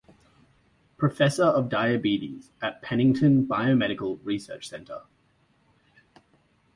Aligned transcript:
Professor 0.97 1.43
of 1.43 1.69
Diabetes 1.69 2.49
at 2.59 2.81
Pennington 2.81 3.45
Biomedical 3.45 4.17
Research 4.23 4.67
Center. 4.67 5.03